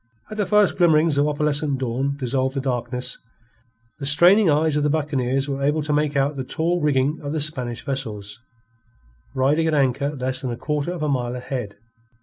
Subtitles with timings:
[0.31, 3.19] As the first glimmerings of opalescent dawn dissolved the darkness,
[3.99, 7.33] the straining eyes of the buccaneers were able to make out the tall rigging of
[7.33, 8.41] the Spanish vessels,
[9.35, 11.75] riding at anchor less than a quarter of a mile ahead.